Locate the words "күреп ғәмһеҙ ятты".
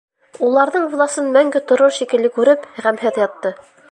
2.39-3.55